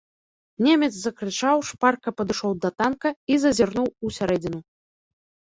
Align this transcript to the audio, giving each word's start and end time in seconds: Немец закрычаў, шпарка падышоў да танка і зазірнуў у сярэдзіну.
Немец 0.67 0.87
закрычаў, 0.99 1.57
шпарка 1.69 2.09
падышоў 2.21 2.51
да 2.65 2.69
танка 2.79 3.09
і 3.35 3.39
зазірнуў 3.45 3.87
у 4.09 4.17
сярэдзіну. 4.19 4.59